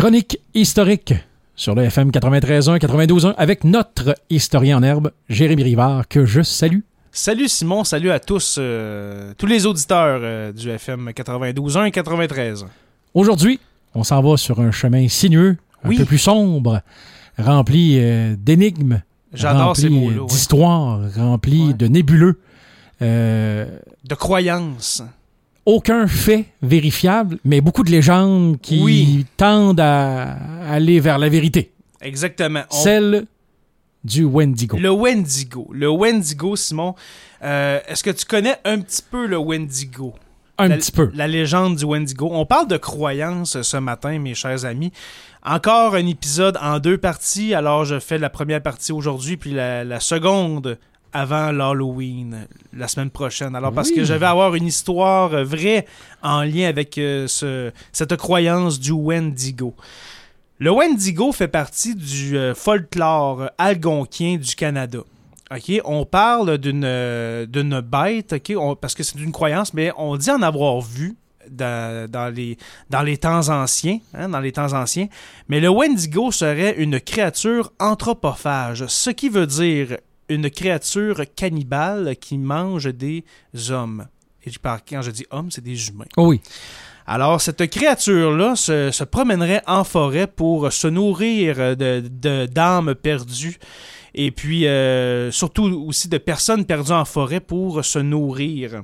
Chronique 0.00 0.38
historique 0.54 1.12
sur 1.54 1.74
le 1.74 1.82
FM 1.82 2.10
93.1, 2.10 2.78
92.1 2.78 3.34
avec 3.36 3.64
notre 3.64 4.14
historien 4.30 4.78
en 4.78 4.82
herbe, 4.82 5.10
Jérémy 5.28 5.62
Rivard, 5.62 6.08
que 6.08 6.24
je 6.24 6.40
salue. 6.40 6.78
Salut 7.12 7.48
Simon, 7.48 7.84
salut 7.84 8.10
à 8.10 8.18
tous, 8.18 8.56
euh, 8.58 9.34
tous 9.36 9.44
les 9.44 9.66
auditeurs 9.66 10.20
euh, 10.22 10.52
du 10.52 10.70
FM 10.70 11.10
92.1 11.10 11.84
et 11.84 11.90
93. 11.90 12.64
Aujourd'hui, 13.12 13.60
on 13.94 14.02
s'en 14.02 14.22
va 14.22 14.38
sur 14.38 14.60
un 14.60 14.70
chemin 14.70 15.06
sinueux, 15.06 15.58
un 15.84 15.90
Oui. 15.90 15.98
peu 15.98 16.06
plus 16.06 16.16
sombre, 16.16 16.80
rempli 17.38 17.98
euh, 17.98 18.36
d'énigmes, 18.38 19.02
rempli 19.38 19.88
ouais. 20.08 20.26
d'histoires, 20.26 20.98
rempli 21.14 21.66
Ouais. 21.66 21.74
de 21.74 21.86
nébuleux. 21.88 22.40
De 23.02 24.14
croyances. 24.18 25.02
Aucun 25.70 26.06
fait 26.06 26.46
vérifiable, 26.62 27.38
mais 27.44 27.60
beaucoup 27.60 27.82
de 27.84 27.90
légendes 27.90 28.58
qui 28.60 28.80
Oui. 28.82 29.26
tendent 29.36 29.80
à 29.80 30.36
aller 30.68 31.00
vers 31.00 31.18
la 31.18 31.28
vérité. 31.28 31.70
Exactement. 32.00 32.62
On- 32.70 32.74
Celle 32.74 33.26
du 34.04 34.24
Wendigo. 34.24 34.78
Le 34.78 34.90
Wendigo. 34.90 35.68
Le 35.72 35.88
Wendigo, 35.90 36.56
Simon. 36.56 36.94
euh, 37.42 37.78
Est-ce 37.86 38.02
que 38.02 38.10
tu 38.10 38.24
connais 38.24 38.56
un 38.64 38.80
petit 38.80 39.02
peu 39.10 39.26
le 39.26 39.36
Wendigo? 39.36 40.14
Un 40.58 40.68
la, 40.68 40.76
petit 40.76 40.92
peu. 40.92 41.10
La 41.14 41.26
légende 41.28 41.76
du 41.76 41.84
Wendigo. 41.84 42.28
On 42.32 42.44
parle 42.46 42.68
de 42.68 42.76
croyances 42.76 43.60
ce 43.62 43.76
matin, 43.78 44.18
mes 44.18 44.34
chers 44.34 44.64
amis. 44.64 44.92
Encore 45.44 45.94
un 45.94 46.06
épisode 46.06 46.58
en 46.60 46.78
deux 46.78 46.98
parties. 46.98 47.54
Alors, 47.54 47.84
je 47.86 47.98
fais 47.98 48.18
la 48.18 48.28
première 48.28 48.62
partie 48.62 48.92
aujourd'hui, 48.92 49.36
puis 49.38 49.52
la, 49.52 49.84
la 49.84 50.00
seconde 50.00 50.78
avant 51.12 51.50
l'Halloween, 51.52 52.46
la 52.76 52.88
semaine 52.88 53.10
prochaine. 53.10 53.54
Alors, 53.56 53.72
parce 53.72 53.88
Oui. 53.90 53.96
que 53.96 54.04
je 54.04 54.14
vais 54.14 54.26
avoir 54.26 54.54
une 54.54 54.66
histoire 54.66 55.30
vraie 55.44 55.86
en 56.22 56.42
lien 56.42 56.68
avec 56.68 56.96
euh, 56.98 57.26
ce- 57.26 57.70
cette 57.92 58.16
croyance 58.16 58.78
du 58.78 58.92
Wendigo. 58.92 59.74
Le 60.58 60.70
Wendigo 60.70 61.32
fait 61.32 61.48
partie 61.48 61.94
du 61.94 62.36
euh, 62.36 62.54
folklore 62.54 63.50
algonquien 63.58 64.36
du 64.36 64.54
Canada. 64.54 64.98
On 65.84 66.04
parle 66.04 66.58
d'une 66.58 66.84
euh, 66.84 67.46
bête, 67.82 68.34
OK, 68.34 68.52
on- 68.56 68.76
parce 68.76 68.94
que 68.94 69.02
c'est 69.02 69.18
une 69.18 69.32
croyance, 69.32 69.74
mais 69.74 69.90
on 69.96 70.16
dit 70.16 70.30
en 70.30 70.42
avoir 70.42 70.80
vu 70.80 71.16
dans, 71.50 72.08
dans 72.08 72.32
les, 72.32 72.56
dans 72.90 73.02
les 73.02 73.16
temps 73.16 73.48
anciens, 73.48 73.98
hein, 74.14 74.28
dans 74.28 74.38
les 74.38 74.52
temps 74.52 74.72
anciens. 74.74 75.08
Mais 75.48 75.58
le 75.58 75.68
Wendigo 75.68 76.30
serait 76.30 76.76
une 76.76 77.00
créature 77.00 77.72
anthropophage, 77.80 78.84
ce 78.86 79.10
qui 79.10 79.28
veut 79.28 79.46
dire 79.48 79.96
une 80.30 80.48
créature 80.50 81.22
cannibale 81.36 82.16
qui 82.18 82.38
mange 82.38 82.86
des 82.92 83.24
hommes. 83.68 84.06
Et 84.44 84.50
quand 84.88 85.02
je 85.02 85.10
dis 85.10 85.26
homme, 85.30 85.50
c'est 85.50 85.62
des 85.62 85.88
humains. 85.88 86.06
Oh 86.16 86.28
oui. 86.28 86.40
Alors, 87.06 87.40
cette 87.40 87.68
créature-là 87.68 88.56
se, 88.56 88.90
se 88.90 89.04
promènerait 89.04 89.62
en 89.66 89.84
forêt 89.84 90.26
pour 90.26 90.72
se 90.72 90.86
nourrir 90.88 91.76
de, 91.76 92.02
de- 92.08 92.46
d'âmes 92.46 92.94
perdues 92.94 93.58
et 94.14 94.30
puis 94.30 94.66
euh, 94.66 95.30
surtout 95.30 95.64
aussi 95.86 96.08
de 96.08 96.18
personnes 96.18 96.64
perdues 96.64 96.92
en 96.92 97.04
forêt 97.04 97.40
pour 97.40 97.84
se 97.84 97.98
nourrir. 97.98 98.82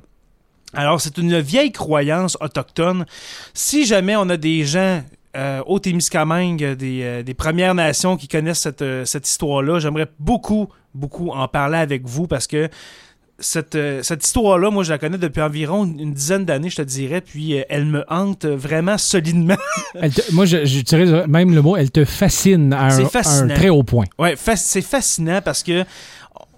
Alors, 0.73 0.99
c'est 0.99 1.17
une 1.17 1.39
vieille 1.39 1.71
croyance 1.71 2.37
autochtone. 2.41 3.05
Si 3.53 3.85
jamais 3.85 4.15
on 4.17 4.29
a 4.29 4.37
des 4.37 4.65
gens 4.65 5.01
euh, 5.37 5.61
au 5.65 5.79
Témiscamingue, 5.79 6.73
des, 6.75 7.01
euh, 7.03 7.23
des 7.23 7.33
Premières 7.33 7.75
Nations 7.75 8.17
qui 8.17 8.27
connaissent 8.27 8.59
cette, 8.61 8.81
euh, 8.81 9.05
cette 9.05 9.27
histoire-là, 9.29 9.79
j'aimerais 9.79 10.07
beaucoup, 10.19 10.67
beaucoup 10.95 11.29
en 11.29 11.47
parler 11.47 11.77
avec 11.77 12.05
vous 12.07 12.25
parce 12.27 12.47
que 12.47 12.69
cette, 13.39 13.75
euh, 13.75 14.01
cette 14.01 14.25
histoire-là, 14.25 14.71
moi, 14.71 14.83
je 14.83 14.89
la 14.91 14.97
connais 14.97 15.19
depuis 15.19 15.41
environ 15.41 15.85
une 15.85 16.11
dizaine 16.13 16.43
d'années, 16.43 16.71
je 16.71 16.77
te 16.77 16.81
dirais, 16.81 17.21
puis 17.21 17.59
euh, 17.59 17.63
elle 17.69 17.85
me 17.85 18.03
hante 18.11 18.45
vraiment 18.47 18.97
solidement. 18.97 19.57
Elle 19.93 20.11
te- 20.11 20.33
moi, 20.33 20.45
dirais 20.81 21.27
même 21.27 21.53
le 21.53 21.61
mot, 21.61 21.77
elle 21.77 21.91
te 21.91 22.03
fascine 22.03 22.73
à 22.73 22.85
un, 22.85 23.07
très 23.55 23.69
haut 23.69 23.83
point. 23.83 24.05
Fa- 24.35 24.55
c'est 24.55 24.81
fascinant 24.81 25.39
parce 25.45 25.61
que 25.61 25.83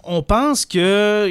on 0.04 0.22
pense 0.22 0.64
que, 0.64 1.30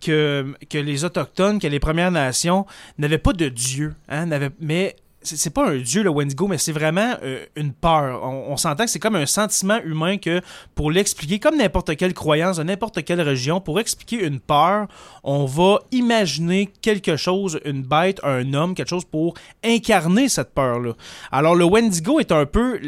que, 0.00 0.54
que 0.70 0.78
les 0.78 1.04
Autochtones, 1.04 1.58
que 1.58 1.66
les 1.66 1.80
Premières 1.80 2.10
Nations 2.10 2.64
n'avaient 2.96 3.18
pas 3.18 3.34
de 3.34 3.48
Dieu, 3.50 3.94
hein, 4.08 4.24
n'avaient- 4.24 4.50
mais 4.58 4.96
c'est 5.22 5.52
pas 5.52 5.68
un 5.68 5.76
dieu 5.76 6.02
le 6.02 6.10
Wendigo, 6.10 6.46
mais 6.46 6.58
c'est 6.58 6.72
vraiment 6.72 7.16
euh, 7.22 7.44
une 7.56 7.72
peur. 7.72 8.22
On, 8.22 8.52
on 8.52 8.56
s'entend 8.56 8.84
que 8.84 8.90
c'est 8.90 8.98
comme 8.98 9.16
un 9.16 9.26
sentiment 9.26 9.80
humain 9.82 10.16
que 10.16 10.40
pour 10.74 10.90
l'expliquer, 10.90 11.38
comme 11.38 11.56
n'importe 11.56 11.96
quelle 11.96 12.14
croyance 12.14 12.58
de 12.58 12.62
n'importe 12.62 13.04
quelle 13.04 13.20
religion, 13.20 13.60
pour 13.60 13.80
expliquer 13.80 14.24
une 14.24 14.40
peur, 14.40 14.86
on 15.24 15.44
va 15.44 15.80
imaginer 15.90 16.68
quelque 16.82 17.16
chose, 17.16 17.60
une 17.64 17.82
bête, 17.82 18.20
un 18.22 18.54
homme, 18.54 18.74
quelque 18.74 18.90
chose 18.90 19.04
pour 19.04 19.34
incarner 19.64 20.28
cette 20.28 20.54
peur-là. 20.54 20.92
Alors 21.32 21.54
le 21.54 21.64
Wendigo 21.64 22.20
est 22.20 22.32
un 22.32 22.46
peu 22.46 22.80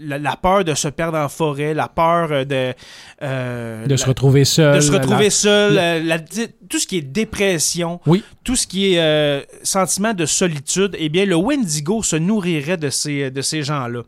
la, 0.00 0.18
la 0.18 0.36
peur 0.36 0.64
de 0.64 0.74
se 0.74 0.88
perdre 0.88 1.18
en 1.18 1.28
forêt, 1.28 1.74
la 1.74 1.88
peur 1.88 2.28
euh, 2.30 2.44
de 2.44 2.74
euh, 3.22 3.84
De 3.84 3.90
la- 3.90 3.96
se 3.96 4.06
retrouver 4.06 4.44
seul. 4.44 4.76
de 4.76 4.80
se 4.80 4.92
retrouver 4.92 5.24
la- 5.24 5.30
seul, 5.30 5.74
la- 5.74 6.14
euh, 6.16 6.46
tout 6.68 6.78
ce 6.78 6.86
qui 6.86 6.98
est 6.98 7.02
dépression, 7.02 8.00
Oui. 8.06 8.22
tout 8.44 8.56
ce 8.56 8.66
qui 8.66 8.94
est 8.94 9.00
euh, 9.00 9.40
sentiment 9.62 10.14
de 10.14 10.26
solitude, 10.26 10.94
eh 10.98 11.08
bien, 11.08 11.24
le 11.24 11.34
Wendigo 11.36 12.02
se 12.02 12.16
nourrirait 12.16 12.76
de 12.76 12.90
ces, 12.90 13.30
de 13.30 13.42
ces 13.42 13.62
gens-là. 13.62 14.02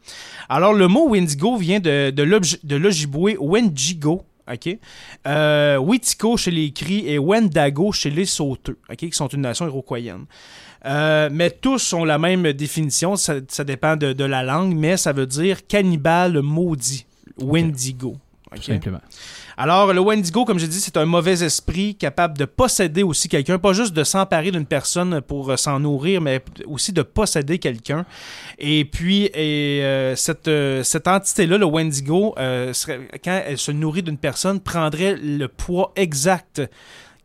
Alors, 0.48 0.72
le 0.74 0.86
mot 0.88 1.08
Wendigo 1.08 1.56
vient 1.56 1.80
de, 1.80 2.10
de 2.10 2.76
l'Ojibwe 2.76 3.36
Wendigo, 3.40 4.22
OK? 4.52 4.78
Euh, 5.26 5.78
Wetiko 5.78 6.36
chez 6.36 6.50
les 6.50 6.72
Cris 6.72 7.08
et 7.08 7.18
Wendago 7.18 7.92
chez 7.92 8.10
les 8.10 8.24
Sauteux, 8.24 8.78
OK? 8.88 8.96
Qui 8.96 9.12
sont 9.12 9.28
une 9.28 9.42
nation 9.42 9.66
iroquoienne. 9.66 10.24
Euh, 10.86 11.28
mais 11.30 11.50
tous 11.50 11.92
ont 11.92 12.04
la 12.04 12.18
même 12.18 12.52
définition, 12.52 13.16
ça, 13.16 13.34
ça 13.48 13.64
dépend 13.64 13.96
de, 13.96 14.12
de 14.12 14.24
la 14.24 14.42
langue, 14.42 14.74
mais 14.74 14.96
ça 14.96 15.12
veut 15.12 15.26
dire 15.26 15.66
cannibale 15.66 16.40
maudit, 16.40 17.06
Wendigo. 17.38 18.16
Tout 18.52 18.58
OK? 18.58 18.64
simplement. 18.64 19.00
Alors, 19.56 19.92
le 19.92 20.00
Wendigo, 20.00 20.44
comme 20.44 20.58
j'ai 20.58 20.66
dit, 20.68 20.80
c'est 20.80 20.96
un 20.96 21.04
mauvais 21.04 21.42
esprit 21.44 21.94
capable 21.94 22.36
de 22.38 22.44
posséder 22.46 23.02
aussi 23.02 23.28
quelqu'un, 23.28 23.58
pas 23.58 23.72
juste 23.72 23.92
de 23.94 24.02
s'emparer 24.04 24.50
d'une 24.50 24.66
personne 24.66 25.20
pour 25.20 25.50
euh, 25.50 25.56
s'en 25.56 25.78
nourrir, 25.80 26.20
mais 26.20 26.42
aussi 26.66 26.92
de 26.92 27.02
posséder 27.02 27.58
quelqu'un. 27.58 28.04
Et 28.58 28.84
puis, 28.84 29.24
et, 29.34 29.82
euh, 29.84 30.16
cette, 30.16 30.48
euh, 30.48 30.82
cette 30.82 31.06
entité-là, 31.06 31.58
le 31.58 31.66
Wendigo, 31.66 32.34
euh, 32.38 32.72
serait- 32.72 33.08
quand 33.22 33.42
elle 33.46 33.58
se 33.58 33.70
nourrit 33.70 34.02
d'une 34.02 34.18
personne, 34.18 34.60
prendrait 34.60 35.16
le 35.16 35.46
poids 35.46 35.92
exact 35.96 36.62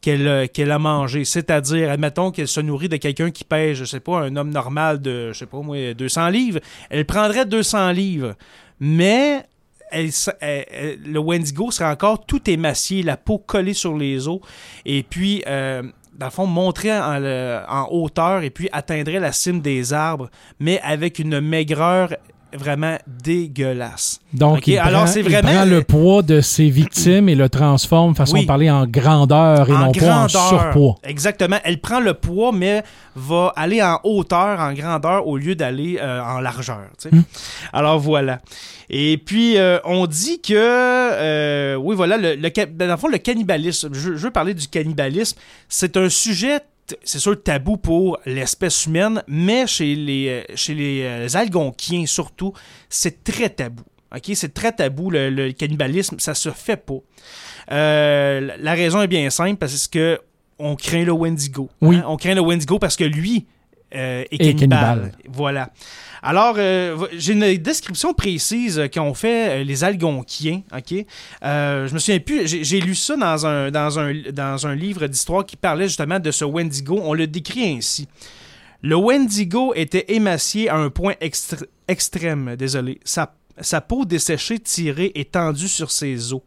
qu'elle 0.01 0.71
a 0.71 0.77
mangé. 0.77 1.25
C'est-à-dire, 1.25 1.89
admettons 1.89 2.29
qu'elle 2.29 2.47
se 2.47 2.59
nourrit 2.59 2.89
de 2.89 2.97
quelqu'un 2.97 3.31
qui 3.31 3.43
pèse, 3.43 3.77
je 3.77 3.85
sais 3.85 3.99
pas, 3.99 4.19
un 4.19 4.35
homme 4.35 4.51
normal 4.51 5.01
de, 5.01 5.31
je 5.33 5.39
sais 5.39 5.45
pas 5.47 5.57
moi, 5.61 5.95
200 5.95 6.27
livres. 6.29 6.59
Elle 6.91 7.05
prendrait 7.05 7.47
200 7.47 7.89
livres. 7.91 8.35
Mais 8.79 9.43
le 9.91 11.17
Wendigo 11.17 11.71
serait 11.71 11.89
encore 11.89 12.25
tout 12.25 12.49
émacié, 12.49 13.03
la 13.03 13.17
peau 13.17 13.37
collée 13.37 13.73
sur 13.73 13.97
les 13.97 14.27
os, 14.27 14.39
et 14.85 15.03
puis, 15.03 15.43
euh, 15.47 15.83
dans 16.13 16.27
le 16.27 16.31
fond, 16.31 16.47
monterait 16.47 16.97
en, 16.97 17.63
en 17.67 17.87
hauteur 17.91 18.43
et 18.43 18.49
puis 18.49 18.69
atteindrait 18.71 19.19
la 19.19 19.31
cime 19.31 19.61
des 19.61 19.93
arbres, 19.93 20.29
mais 20.59 20.79
avec 20.81 21.19
une 21.19 21.41
maigreur 21.41 22.09
vraiment 22.57 22.97
dégueulasse. 23.07 24.19
Donc, 24.33 24.67
il, 24.67 24.77
alors 24.77 25.05
prend, 25.05 25.13
il 25.15 25.23
vraiment- 25.23 25.49
prend 25.51 25.65
le 25.65 25.81
poids 25.83 26.21
de 26.21 26.41
ses 26.41 26.69
victimes 26.69 27.29
et 27.29 27.35
le 27.35 27.49
transforme, 27.49 28.15
façon 28.15 28.35
Oui. 28.35 28.41
de 28.41 28.47
parler, 28.47 28.69
en 28.69 28.85
grandeur 28.85 29.69
et 29.69 29.73
en 29.73 29.85
non 29.87 29.91
pas 29.91 30.15
en 30.23 30.27
surpoids. 30.27 30.95
Exactement. 31.03 31.57
Elle 31.63 31.79
prend 31.79 31.99
le 31.99 32.13
poids, 32.13 32.51
mais 32.51 32.83
va 33.15 33.53
aller 33.55 33.81
en 33.81 33.99
hauteur, 34.03 34.59
en 34.59 34.73
grandeur, 34.73 35.27
au 35.27 35.37
lieu 35.37 35.55
d'aller 35.55 35.97
euh, 36.01 36.21
en 36.21 36.39
largeur. 36.39 36.81
tu 37.01 37.09
sais. 37.09 37.15
Hmm. 37.15 37.23
Alors 37.73 37.99
voilà. 37.99 38.39
Et 38.89 39.17
puis, 39.17 39.57
euh, 39.57 39.79
on 39.85 40.05
dit 40.05 40.41
que, 40.41 40.53
euh, 40.53 41.75
oui, 41.75 41.95
voilà, 41.95 42.17
le, 42.17 42.35
le, 42.35 42.49
dans 42.77 42.87
le 42.87 42.97
fond, 42.97 43.07
le 43.07 43.17
cannibalisme, 43.17 43.89
je, 43.93 44.15
je 44.15 44.23
veux 44.25 44.31
parler 44.31 44.53
du 44.53 44.67
cannibalisme, 44.67 45.37
c'est 45.69 45.97
un 45.97 46.09
sujet, 46.09 46.59
c'est 47.03 47.19
sûr, 47.19 47.41
tabou 47.41 47.77
pour 47.77 48.19
l'espèce 48.25 48.85
humaine, 48.85 49.23
mais 49.27 49.65
chez 49.67 49.95
les, 49.95 50.27
euh, 50.49 50.55
chez 50.55 50.73
les 50.75 51.01
euh, 51.03 51.27
Algonquiens 51.33 52.05
surtout, 52.05 52.53
c'est 52.89 53.23
très 53.23 53.49
tabou. 53.49 53.83
OK? 54.15 54.31
C'est 54.35 54.53
très 54.53 54.71
tabou, 54.71 55.09
le, 55.09 55.29
le 55.29 55.51
cannibalisme, 55.51 56.19
ça 56.19 56.33
se 56.35 56.49
fait 56.51 56.77
pas. 56.77 56.99
Euh, 57.71 58.41
la- 58.41 58.57
la 58.57 58.73
raison 58.73 59.01
est 59.01 59.07
bien 59.07 59.29
simple, 59.29 59.57
parce 59.57 59.87
que 59.87 60.19
on 60.59 60.75
craint 60.75 61.03
le 61.03 61.11
Wendigo. 61.11 61.69
Oui. 61.81 61.97
hein? 61.97 62.03
On 62.07 62.15
craint 62.17 62.35
le 62.35 62.41
Wendigo 62.41 62.79
parce 62.79 62.95
que 62.95 63.03
lui 63.03 63.45
euh, 63.95 64.23
Et 64.31 64.37
cannibale. 64.37 65.11
Voilà. 65.27 65.71
Alors, 66.21 66.55
euh, 66.57 67.07
j'ai 67.17 67.33
une 67.33 67.55
description 67.57 68.13
précise 68.13 68.79
euh, 68.79 68.87
qu'ont 68.87 69.13
fait 69.13 69.61
euh, 69.61 69.63
les 69.63 69.83
Algonquiens. 69.83 70.61
OK? 70.75 71.05
Euh, 71.43 71.87
je 71.87 71.93
me 71.93 71.99
souviens 71.99 72.19
plus. 72.19 72.47
J'ai 72.47 72.81
lu 72.81 72.95
ça 72.95 73.15
dans 73.15 73.45
un, 73.45 73.69
dans 73.69 73.99
un, 73.99 74.13
dans 74.33 74.65
un 74.65 74.75
livre 74.75 75.05
d'histoire 75.07 75.45
qui 75.45 75.55
parlait 75.55 75.87
justement 75.87 76.19
de 76.19 76.31
ce 76.31 76.43
Wendigo. 76.43 76.99
On 77.03 77.13
le 77.13 77.27
décrit 77.27 77.75
ainsi. 77.77 78.07
Le 78.81 78.95
Wendigo 78.95 79.73
était 79.75 80.05
émacié 80.09 80.69
à 80.69 80.75
un 80.75 80.89
point 80.89 81.13
extr- 81.21 81.65
extrême, 81.87 82.55
désolé. 82.55 82.99
Sa, 83.03 83.33
sa 83.61 83.81
peau 83.81 84.05
desséchée, 84.05 84.59
tirée 84.59 85.11
et 85.15 85.25
tendue 85.25 85.67
sur 85.67 85.91
ses 85.91 86.33
os. 86.33 86.41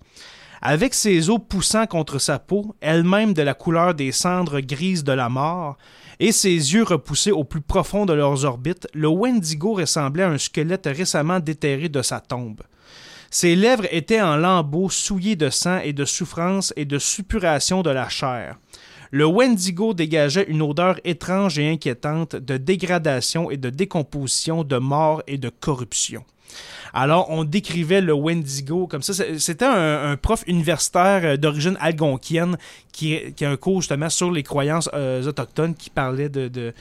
Avec 0.60 0.94
ses 0.94 1.31
os 1.31 1.38
poussant 1.49 1.87
contre 1.87 2.19
sa 2.19 2.38
peau, 2.38 2.75
elle-même 2.81 3.32
de 3.32 3.43
la 3.43 3.55
couleur 3.55 3.94
des 3.94 4.10
cendres 4.10 4.60
grises 4.60 5.05
de 5.05 5.12
la 5.12 5.28
mort, 5.28 5.76
et 6.20 6.32
ses 6.32 6.50
yeux 6.50 6.82
repoussés 6.82 7.31
au 7.31 7.44
plus 7.44 7.60
profond 7.60 8.06
de 8.06 8.12
leurs 8.12 8.44
orbites, 8.44 8.88
le 8.93 9.08
Wendigo 9.08 9.75
ressemblait 9.75 10.25
à 10.25 10.31
un 10.31 10.38
squelette 10.38 10.87
récemment 10.87 11.38
déterré 11.38 11.88
de 11.88 12.02
sa 12.02 12.20
tombe. 12.20 12.62
Ses 13.31 13.55
lèvres 13.55 13.87
étaient 13.93 14.22
en 14.22 14.37
lambeaux 14.37 14.88
souillés 14.88 15.37
de 15.37 15.50
sang 15.50 15.78
et 15.78 15.93
de 15.93 16.05
souffrance 16.05 16.72
et 16.76 16.87
de 16.87 16.99
suppuration 16.99 17.82
de 17.82 17.90
la 17.90 18.08
chair. 18.08 18.56
Le 19.11 19.26
Wendigo 19.26 19.94
dégageait 19.94 20.46
une 20.49 20.62
odeur 20.62 20.99
étrange 21.04 21.58
et 21.58 21.70
inquiétante 21.70 22.37
de 22.37 22.56
dégradation 22.56 23.50
et 23.50 23.56
de 23.56 23.70
décomposition, 23.70 24.64
de 24.64 24.76
mort 24.76 25.22
et 25.26 25.38
de 25.38 25.50
corruption. 25.50 26.25
Alors, 26.95 27.31
on 27.31 27.45
décrivait 27.45 28.00
le 28.00 28.12
Wendigo 28.12 28.87
comme 28.87 29.03
ça. 29.03 29.12
C'était 29.39 29.65
un, 29.65 30.17
prof 30.17 30.43
universitaire 30.47 31.21
euh, 31.25 31.37
d'origine 31.37 31.77
algonquienne 31.81 32.56
qui, 32.93 33.19
qui, 33.37 33.45
a 33.45 33.50
un 33.50 33.56
cours 33.56 33.83
justement 33.83 34.09
sur 34.09 34.31
les 34.31 34.43
croyances 34.43 34.89
euh, 34.95 35.25
autochtones 35.25 35.75
qui 35.75 35.91
parlait 35.91 36.29
de 36.29 36.73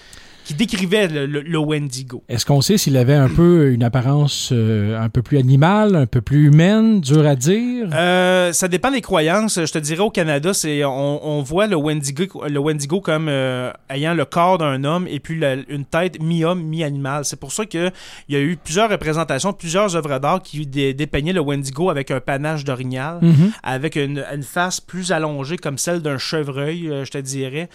qui 0.48 0.54
décrivait 0.54 1.10
le, 1.10 1.58
Wendigo. 1.58 2.24
Est-ce 2.30 2.46
qu'on 2.46 2.62
sait 2.62 2.78
s'il 2.78 2.96
avait 2.96 3.14
un 3.14 3.28
peu 3.28 3.70
une 3.72 3.84
apparence 3.84 4.52
euh, 4.54 4.98
un 4.98 5.10
peu 5.10 5.22
plus 5.22 5.38
animale, 5.38 5.94
un 5.94 6.06
peu 6.06 6.22
plus 6.22 6.46
humaine, 6.46 7.02
dur 7.02 7.28
à 7.28 7.36
dire? 7.36 7.90
Euh, 7.94 8.54
ça 8.54 8.70
dépend 8.70 8.90
des 8.90 9.02
croyances. 9.02 9.60
Je 9.60 9.72
te 9.72 9.78
dirais 9.78 10.04
au 10.04 10.10
Canada, 10.10 10.54
c'est 10.54 10.86
on, 10.86 11.42
voit 11.42 11.68
le 11.68 11.76
Wendigo, 11.76 12.44
le 12.48 12.60
Wendigo 12.60 13.02
comme 13.02 13.28
euh, 13.28 13.74
ayant 13.90 14.14
le 14.14 14.24
corps 14.24 14.58
d'un 14.58 14.86
homme 14.86 15.06
et 15.10 15.20
puis 15.20 15.42
une 15.68 15.84
tête 15.84 16.22
mi-homme, 16.22 16.64
mi-animal. 16.64 17.26
C'est 17.26 17.40
pour 17.40 17.52
ça 17.52 17.66
qu'il 17.66 17.92
y 18.30 18.36
a 18.38 18.40
eu 18.40 18.56
plusieurs 18.56 18.90
représentations, 18.90 19.52
plusieurs 19.58 19.96
œuvres 19.96 20.20
d'art 20.20 20.42
qui 20.42 20.66
dépeignaient 20.66 21.34
le 21.34 21.42
Wendigo 21.42 21.90
avec 21.90 22.12
un 22.12 22.20
panache 22.20 22.64
d'orignal, 22.64 23.20
mm-hmm. 23.22 23.52
avec 23.64 23.96
une, 23.96 24.24
une, 24.34 24.44
face 24.44 24.80
plus 24.80 25.12
allongée 25.12 25.58
comme 25.58 25.78
celle 25.78 26.02
d'un 26.02 26.18
chevreuil, 26.18 26.90
je 27.04 27.10
te 27.10 27.18
dirais, 27.18 27.70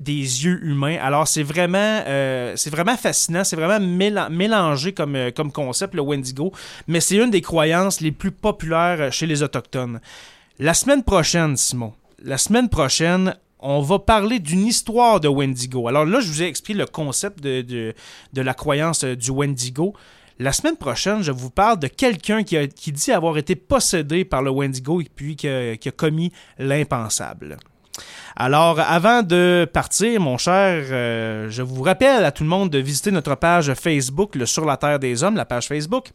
des 0.00 0.44
yeux 0.44 0.64
humains. 0.64 0.96
Alors 1.00 1.28
c'est 1.28 1.42
vraiment, 1.42 2.02
euh, 2.06 2.54
c'est 2.56 2.70
vraiment 2.70 2.96
fascinant, 2.96 3.44
c'est 3.44 3.56
vraiment 3.56 3.78
mélangé 4.30 4.92
comme, 4.92 5.14
euh, 5.14 5.30
comme 5.30 5.52
concept 5.52 5.94
le 5.94 6.00
Wendigo, 6.00 6.52
mais 6.88 7.00
c'est 7.00 7.16
une 7.16 7.30
des 7.30 7.42
croyances 7.42 8.00
les 8.00 8.10
plus 8.10 8.32
populaires 8.32 9.12
chez 9.12 9.26
les 9.26 9.42
autochtones. 9.42 10.00
La 10.58 10.74
semaine 10.74 11.04
prochaine, 11.04 11.56
Simon, 11.56 11.92
la 12.24 12.38
semaine 12.38 12.68
prochaine, 12.68 13.36
on 13.60 13.82
va 13.82 13.98
parler 13.98 14.38
d'une 14.38 14.66
histoire 14.66 15.20
de 15.20 15.28
Wendigo. 15.28 15.86
Alors 15.86 16.06
là, 16.06 16.20
je 16.20 16.28
vous 16.28 16.42
ai 16.42 16.46
expliqué 16.46 16.78
le 16.78 16.86
concept 16.86 17.42
de, 17.42 17.60
de, 17.60 18.42
la 18.42 18.54
croyance 18.54 19.04
euh, 19.04 19.14
du 19.14 19.30
Wendigo. 19.30 19.94
La 20.40 20.52
semaine 20.52 20.78
prochaine, 20.78 21.22
je 21.22 21.32
vous 21.32 21.50
parle 21.50 21.78
de 21.78 21.86
quelqu'un 21.86 22.42
qui, 22.44 22.92
dit 22.92 23.12
avoir 23.12 23.36
été 23.36 23.54
possédé 23.56 24.24
par 24.24 24.40
le 24.40 24.50
Wendigo 24.50 25.02
et 25.02 25.06
puis 25.14 25.36
qui 25.36 25.46
a 25.46 25.92
commis 25.94 26.32
l'impensable. 26.58 27.58
Alors, 28.36 28.80
avant 28.80 29.22
de 29.22 29.68
partir, 29.70 30.18
mon 30.18 30.38
cher, 30.38 30.86
euh, 30.90 31.50
je 31.50 31.60
vous 31.60 31.82
rappelle 31.82 32.24
à 32.24 32.32
tout 32.32 32.42
le 32.42 32.48
monde 32.48 32.70
de 32.70 32.78
visiter 32.78 33.10
notre 33.10 33.34
page 33.34 33.74
Facebook, 33.74 34.34
le 34.34 34.46
Sur 34.46 34.64
la 34.64 34.78
Terre 34.78 34.98
des 34.98 35.22
Hommes, 35.22 35.36
la 35.36 35.44
page 35.44 35.68
Facebook, 35.68 36.08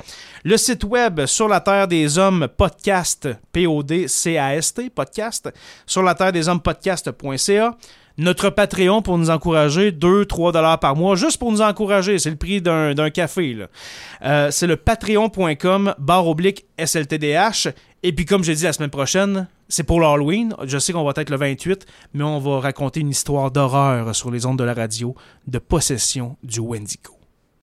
le 0.44 0.57
site 0.57 0.86
web 0.86 1.27
Sur 1.27 1.48
la 1.48 1.60
Terre 1.60 1.88
des 1.88 2.18
Hommes 2.18 2.48
podcast, 2.48 3.30
P-O-D-C-A-S-T, 3.51 4.89
podcast, 4.89 5.54
sur 5.86 6.01
la 6.01 6.16
Terre 6.16 6.31
des 6.31 6.50
Hommes 6.50 6.62
podcast.ca 6.62 7.77
notre 8.17 8.50
Patreon 8.50 9.01
pour 9.01 9.17
nous 9.17 9.29
encourager, 9.29 9.91
2-3 9.91 10.53
dollars 10.53 10.79
par 10.79 10.95
mois, 10.95 11.15
juste 11.15 11.38
pour 11.38 11.51
nous 11.51 11.62
encourager. 11.62 12.19
C'est 12.19 12.29
le 12.29 12.35
prix 12.35 12.62
d'un 12.62 13.09
café. 13.09 13.57
Euh, 14.23 14.51
c'est 14.51 14.67
le 14.67 14.77
patreon.com 14.77 15.95
barre 15.97 16.27
oblique 16.27 16.65
SLTDH. 16.77 17.69
Et 18.03 18.13
puis, 18.13 18.25
comme 18.25 18.44
j'ai 18.44 18.56
dit 18.56 18.63
la 18.63 18.73
semaine 18.73 18.89
prochaine, 18.89 19.47
c'est 19.67 19.83
pour 19.83 20.00
l'Halloween. 20.00 20.56
Je 20.63 20.77
sais 20.77 20.94
qu'on 20.94 21.03
va 21.03 21.13
être 21.15 21.29
le 21.29 21.38
28, 21.38 21.85
mais 22.13 22.23
on 22.23 22.39
va 22.39 22.59
raconter 22.59 23.00
une 23.00 23.09
histoire 23.09 23.51
d'horreur 23.51 24.15
sur 24.15 24.31
les 24.31 24.45
ondes 24.45 24.59
de 24.59 24.63
la 24.63 24.73
radio 24.73 25.15
de 25.47 25.59
possession 25.59 26.38
du 26.44 26.59
Wendigo. 26.59 27.14